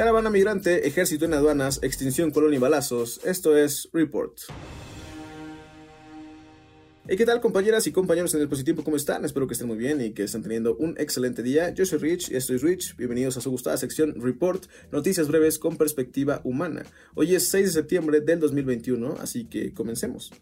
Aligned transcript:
Caravana 0.00 0.30
migrante, 0.30 0.88
ejército 0.88 1.26
en 1.26 1.34
aduanas, 1.34 1.78
extinción, 1.82 2.30
colonia 2.30 2.56
y 2.56 2.58
balazos. 2.58 3.20
Esto 3.22 3.54
es 3.54 3.86
Report. 3.92 4.32
¿Y 7.06 7.16
qué 7.18 7.26
tal 7.26 7.42
compañeras 7.42 7.86
y 7.86 7.92
compañeros 7.92 8.34
en 8.34 8.40
el 8.40 8.48
positivo? 8.48 8.82
¿Cómo 8.82 8.96
están? 8.96 9.26
Espero 9.26 9.46
que 9.46 9.52
estén 9.52 9.68
muy 9.68 9.76
bien 9.76 10.00
y 10.00 10.12
que 10.12 10.22
estén 10.22 10.42
teniendo 10.42 10.74
un 10.76 10.94
excelente 10.98 11.42
día. 11.42 11.68
Yo 11.74 11.84
soy 11.84 11.98
Rich 11.98 12.30
y 12.30 12.36
esto 12.36 12.54
es 12.54 12.62
Rich. 12.62 12.96
Bienvenidos 12.96 13.36
a 13.36 13.42
su 13.42 13.50
gustada 13.50 13.76
sección 13.76 14.14
Report, 14.18 14.64
noticias 14.90 15.28
breves 15.28 15.58
con 15.58 15.76
perspectiva 15.76 16.40
humana. 16.44 16.86
Hoy 17.14 17.34
es 17.34 17.50
6 17.50 17.66
de 17.66 17.72
septiembre 17.72 18.20
del 18.22 18.40
2021, 18.40 19.16
así 19.20 19.44
que 19.44 19.74
comencemos. 19.74 20.32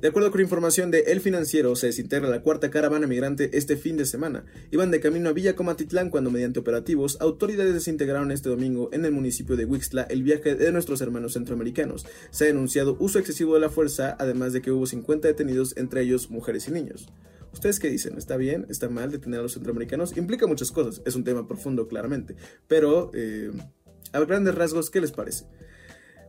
De 0.00 0.08
acuerdo 0.08 0.30
con 0.30 0.40
información 0.40 0.90
de 0.90 1.00
El 1.06 1.20
Financiero, 1.20 1.74
se 1.76 1.86
desintegra 1.86 2.28
la 2.28 2.42
cuarta 2.42 2.70
caravana 2.70 3.06
migrante 3.06 3.56
este 3.56 3.76
fin 3.76 3.96
de 3.96 4.04
semana. 4.04 4.44
Iban 4.70 4.90
de 4.90 5.00
camino 5.00 5.30
a 5.30 5.32
Villa 5.32 5.56
Comatitlán 5.56 6.10
cuando 6.10 6.30
mediante 6.30 6.60
operativos, 6.60 7.16
autoridades 7.20 7.72
desintegraron 7.72 8.30
este 8.30 8.50
domingo 8.50 8.90
en 8.92 9.04
el 9.04 9.12
municipio 9.12 9.56
de 9.56 9.64
Huixtla 9.64 10.02
el 10.02 10.22
viaje 10.22 10.56
de 10.56 10.72
nuestros 10.72 11.00
hermanos 11.00 11.32
centroamericanos. 11.32 12.06
Se 12.30 12.44
ha 12.44 12.46
denunciado 12.48 12.96
uso 13.00 13.18
excesivo 13.18 13.54
de 13.54 13.60
la 13.60 13.70
fuerza, 13.70 14.16
además 14.18 14.52
de 14.52 14.60
que 14.60 14.72
hubo 14.72 14.86
50 14.86 15.26
detenidos, 15.26 15.74
entre 15.76 16.02
ellos 16.02 16.28
mujeres 16.28 16.68
y 16.68 16.72
niños. 16.72 17.08
¿Ustedes 17.52 17.78
qué 17.78 17.88
dicen? 17.88 18.18
¿Está 18.18 18.36
bien? 18.36 18.66
¿Está 18.68 18.88
mal 18.88 19.10
detener 19.10 19.40
a 19.40 19.44
los 19.44 19.52
centroamericanos? 19.52 20.16
Implica 20.16 20.46
muchas 20.46 20.72
cosas, 20.72 21.00
es 21.06 21.14
un 21.14 21.24
tema 21.24 21.46
profundo 21.46 21.86
claramente, 21.88 22.34
pero 22.66 23.10
eh, 23.14 23.52
a 24.12 24.20
grandes 24.20 24.54
rasgos, 24.54 24.90
¿qué 24.90 25.00
les 25.00 25.12
parece? 25.12 25.46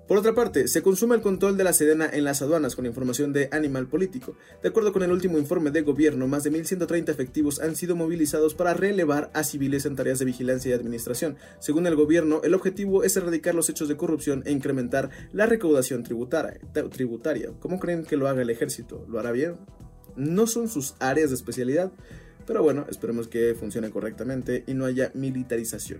Por 0.07 0.19
otra 0.19 0.35
parte, 0.35 0.67
se 0.67 0.83
consume 0.83 1.15
el 1.15 1.23
control 1.23 1.57
de 1.57 1.63
la 1.63 1.73
sedena 1.73 2.07
en 2.07 2.25
las 2.25 2.43
aduanas 2.43 2.75
con 2.75 2.85
información 2.85 3.33
de 3.33 3.49
Animal 3.51 3.87
Político. 3.87 4.37
De 4.61 4.69
acuerdo 4.69 4.93
con 4.93 5.01
el 5.01 5.11
último 5.11 5.39
informe 5.39 5.71
de 5.71 5.81
gobierno, 5.81 6.27
más 6.27 6.43
de 6.43 6.51
1.130 6.51 7.09
efectivos 7.09 7.59
han 7.59 7.75
sido 7.75 7.95
movilizados 7.95 8.53
para 8.53 8.75
relevar 8.75 9.31
a 9.33 9.43
civiles 9.43 9.87
en 9.87 9.95
tareas 9.95 10.19
de 10.19 10.25
vigilancia 10.25 10.69
y 10.69 10.73
administración. 10.73 11.37
Según 11.57 11.87
el 11.87 11.95
gobierno, 11.95 12.41
el 12.43 12.53
objetivo 12.53 13.03
es 13.03 13.17
erradicar 13.17 13.55
los 13.55 13.67
hechos 13.67 13.87
de 13.87 13.97
corrupción 13.97 14.43
e 14.45 14.51
incrementar 14.51 15.09
la 15.33 15.47
recaudación 15.47 16.03
tributaria. 16.03 17.51
¿Cómo 17.59 17.79
creen 17.79 18.03
que 18.03 18.15
lo 18.15 18.27
haga 18.27 18.43
el 18.43 18.51
ejército? 18.51 19.07
¿Lo 19.09 19.17
hará 19.19 19.31
bien? 19.31 19.55
No 20.15 20.45
son 20.45 20.67
sus 20.67 20.93
áreas 20.99 21.31
de 21.31 21.35
especialidad, 21.35 21.91
pero 22.45 22.61
bueno, 22.61 22.85
esperemos 22.91 23.27
que 23.27 23.55
funcione 23.55 23.89
correctamente 23.89 24.63
y 24.67 24.75
no 24.75 24.85
haya 24.85 25.09
militarización. 25.15 25.99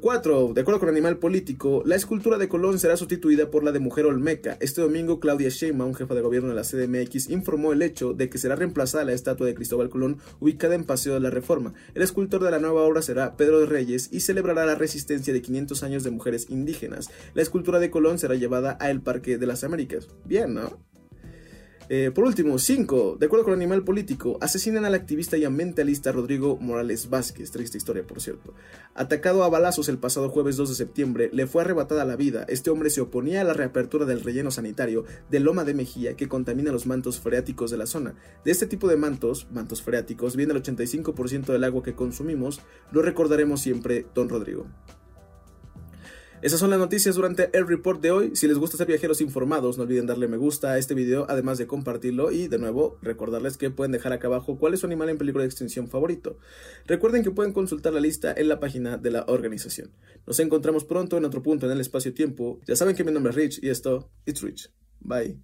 4. 0.00 0.52
De 0.54 0.60
acuerdo 0.60 0.78
con 0.78 0.88
Animal 0.88 1.18
Político, 1.18 1.82
la 1.84 1.96
escultura 1.96 2.38
de 2.38 2.48
Colón 2.48 2.78
será 2.78 2.96
sustituida 2.96 3.50
por 3.50 3.64
la 3.64 3.72
de 3.72 3.80
Mujer 3.80 4.06
Olmeca. 4.06 4.56
Este 4.60 4.80
domingo, 4.80 5.18
Claudia 5.18 5.48
Sheinbaum, 5.48 5.94
jefa 5.94 6.14
de 6.14 6.20
gobierno 6.20 6.50
de 6.50 6.54
la 6.54 6.62
CDMX, 6.62 7.28
informó 7.28 7.72
el 7.72 7.82
hecho 7.82 8.12
de 8.12 8.30
que 8.30 8.38
será 8.38 8.54
reemplazada 8.54 9.04
la 9.04 9.14
estatua 9.14 9.48
de 9.48 9.56
Cristóbal 9.56 9.88
Colón 9.88 10.18
ubicada 10.38 10.76
en 10.76 10.84
Paseo 10.84 11.14
de 11.14 11.20
la 11.20 11.30
Reforma. 11.30 11.74
El 11.94 12.02
escultor 12.02 12.44
de 12.44 12.52
la 12.52 12.60
nueva 12.60 12.82
obra 12.82 13.02
será 13.02 13.36
Pedro 13.36 13.58
de 13.58 13.66
Reyes 13.66 14.10
y 14.12 14.20
celebrará 14.20 14.64
la 14.64 14.76
resistencia 14.76 15.32
de 15.32 15.42
500 15.42 15.82
años 15.82 16.04
de 16.04 16.12
mujeres 16.12 16.46
indígenas. 16.50 17.10
La 17.34 17.42
escultura 17.42 17.80
de 17.80 17.90
Colón 17.90 18.20
será 18.20 18.36
llevada 18.36 18.78
a 18.80 18.90
el 18.90 19.00
Parque 19.00 19.38
de 19.38 19.46
las 19.46 19.64
Américas. 19.64 20.06
Bien, 20.24 20.54
¿no? 20.54 20.78
Eh, 21.90 22.10
por 22.14 22.24
último, 22.24 22.58
5. 22.58 23.16
De 23.18 23.26
acuerdo 23.26 23.46
con 23.46 23.54
Animal 23.54 23.82
Político, 23.82 24.36
asesinan 24.42 24.84
al 24.84 24.94
activista 24.94 25.38
y 25.38 25.46
ambientalista 25.46 26.12
Rodrigo 26.12 26.58
Morales 26.60 27.08
Vázquez, 27.08 27.50
triste 27.50 27.78
historia 27.78 28.06
por 28.06 28.20
cierto. 28.20 28.52
Atacado 28.94 29.42
a 29.42 29.48
balazos 29.48 29.88
el 29.88 29.96
pasado 29.96 30.28
jueves 30.28 30.58
2 30.58 30.68
de 30.68 30.74
septiembre, 30.74 31.30
le 31.32 31.46
fue 31.46 31.62
arrebatada 31.62 32.04
la 32.04 32.16
vida. 32.16 32.44
Este 32.48 32.68
hombre 32.68 32.90
se 32.90 33.00
oponía 33.00 33.40
a 33.40 33.44
la 33.44 33.54
reapertura 33.54 34.04
del 34.04 34.22
relleno 34.22 34.50
sanitario 34.50 35.06
de 35.30 35.40
Loma 35.40 35.64
de 35.64 35.72
Mejía 35.72 36.14
que 36.14 36.28
contamina 36.28 36.72
los 36.72 36.86
mantos 36.86 37.20
freáticos 37.20 37.70
de 37.70 37.78
la 37.78 37.86
zona. 37.86 38.14
De 38.44 38.50
este 38.50 38.66
tipo 38.66 38.86
de 38.86 38.98
mantos, 38.98 39.46
mantos 39.50 39.80
freáticos, 39.80 40.36
viene 40.36 40.52
el 40.52 40.62
85% 40.62 41.46
del 41.46 41.64
agua 41.64 41.82
que 41.82 41.94
consumimos, 41.94 42.60
lo 42.92 43.00
recordaremos 43.00 43.62
siempre, 43.62 44.04
don 44.14 44.28
Rodrigo. 44.28 44.66
Esas 46.40 46.60
son 46.60 46.70
las 46.70 46.78
noticias 46.78 47.16
durante 47.16 47.50
el 47.52 47.66
report 47.66 48.00
de 48.00 48.12
hoy. 48.12 48.36
Si 48.36 48.46
les 48.46 48.58
gusta 48.58 48.76
ser 48.76 48.86
viajeros 48.86 49.20
informados, 49.20 49.76
no 49.76 49.82
olviden 49.82 50.06
darle 50.06 50.28
me 50.28 50.36
gusta 50.36 50.70
a 50.70 50.78
este 50.78 50.94
video, 50.94 51.26
además 51.28 51.58
de 51.58 51.66
compartirlo 51.66 52.30
y 52.30 52.46
de 52.46 52.58
nuevo 52.58 52.96
recordarles 53.02 53.56
que 53.56 53.70
pueden 53.70 53.90
dejar 53.90 54.12
acá 54.12 54.28
abajo 54.28 54.56
cuál 54.56 54.72
es 54.72 54.80
su 54.80 54.86
animal 54.86 55.08
en 55.08 55.18
peligro 55.18 55.40
de 55.40 55.46
extinción 55.46 55.88
favorito. 55.88 56.38
Recuerden 56.86 57.24
que 57.24 57.32
pueden 57.32 57.52
consultar 57.52 57.92
la 57.92 58.00
lista 58.00 58.32
en 58.36 58.46
la 58.46 58.60
página 58.60 58.98
de 58.98 59.10
la 59.10 59.24
organización. 59.26 59.90
Nos 60.28 60.38
encontramos 60.38 60.84
pronto 60.84 61.16
en 61.16 61.24
otro 61.24 61.42
punto 61.42 61.66
en 61.66 61.72
el 61.72 61.80
espacio-tiempo. 61.80 62.60
Ya 62.68 62.76
saben 62.76 62.94
que 62.94 63.02
mi 63.02 63.10
nombre 63.10 63.30
es 63.30 63.36
Rich 63.36 63.58
y 63.60 63.70
esto, 63.70 64.08
It's 64.24 64.40
Rich. 64.40 64.70
Bye. 65.00 65.40